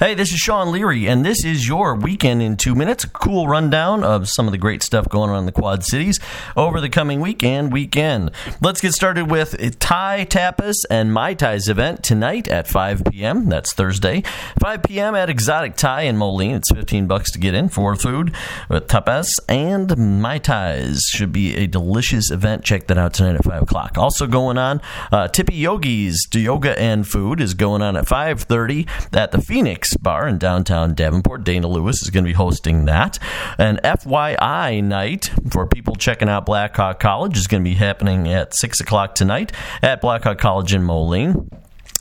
[0.00, 3.04] Hey, this is Sean Leary, and this is your weekend in two minutes.
[3.04, 6.18] A cool rundown of some of the great stuff going on in the Quad Cities
[6.56, 8.30] over the coming week and weekend.
[8.62, 13.50] Let's get started with Thai Tapas and Mai Tais event tonight at 5 p.m.
[13.50, 14.22] That's Thursday.
[14.58, 15.14] 5 p.m.
[15.14, 16.54] at Exotic Thai in Moline.
[16.54, 18.34] It's 15 bucks to get in for food
[18.70, 20.96] with tapas and Mai Tais.
[21.10, 22.64] Should be a delicious event.
[22.64, 23.98] Check that out tonight at 5 o'clock.
[23.98, 24.80] Also going on,
[25.12, 30.28] uh, Tippy Yogi's Yoga and Food is going on at 5.30 at the Phoenix Bar
[30.28, 31.44] in downtown Davenport.
[31.44, 33.18] Dana Lewis is going to be hosting that.
[33.58, 38.54] An FYI night for people checking out Blackhawk College is going to be happening at
[38.54, 39.52] 6 o'clock tonight
[39.82, 41.50] at Blackhawk College in Moline.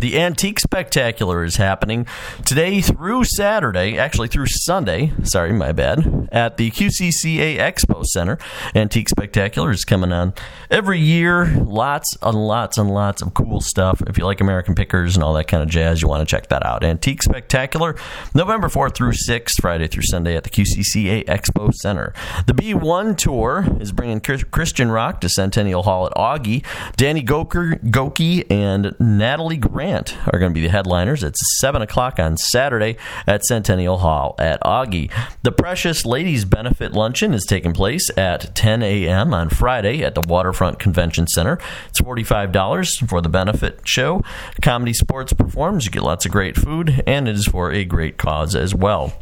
[0.00, 2.06] The Antique Spectacular is happening
[2.46, 8.38] today through Saturday, actually through Sunday, sorry, my bad, at the QCCA Expo Center.
[8.74, 10.32] Antique Spectacular is coming on
[10.70, 11.44] every year.
[11.44, 14.00] Lots and lots and lots of cool stuff.
[14.06, 16.48] If you like American pickers and all that kind of jazz, you want to check
[16.48, 16.82] that out.
[16.82, 17.94] Antique Spectacular,
[18.34, 22.14] November 4th through 6th, Friday through Sunday at the QCCA Expo Center.
[22.46, 26.64] The Be One Tour is bringing Christian rock to Centennial Hall at Augie.
[26.96, 31.24] Danny Goker, Gokey and Natalie Grant Grant are going to be the headliners.
[31.24, 32.96] It's 7 o'clock on Saturday
[33.26, 35.10] at Centennial Hall at Augie.
[35.42, 39.34] The Precious Ladies Benefit Luncheon is taking place at 10 a.m.
[39.34, 41.58] on Friday at the Waterfront Convention Center.
[41.88, 44.22] It's $45 for the benefit show.
[44.62, 45.86] ComedySportz performs.
[45.86, 49.12] You get lots of great food, and it is for a great cause as well.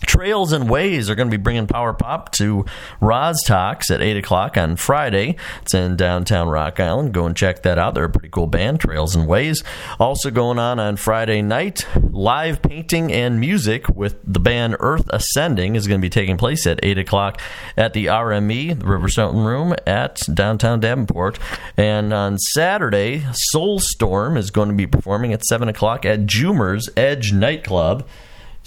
[0.00, 2.64] Trails and Ways are going to be bringing Power Pop to
[3.00, 5.36] Rozz-Tox at 8 o'clock on Friday.
[5.62, 7.12] It's in downtown Rock Island.
[7.12, 7.94] Go and check that out.
[7.94, 9.62] They're a pretty cool band, Trails and Ways.
[9.98, 15.76] Also going on on Friday night, live painting and music with the band Earth Ascending
[15.76, 17.40] is going to be taking place at 8 o'clock
[17.76, 21.38] at the RME, the River Stoughton Room at downtown Davenport.
[21.76, 26.88] And on Saturday, Soul Storm is going to be performing at 7 o'clock at Jumer's
[26.96, 28.06] Edge Nightclub.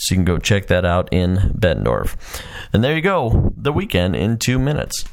[0.02, 2.16] So you can go check that out in Bettendorf.
[2.74, 5.06] And there you go, the weekend in two minutes.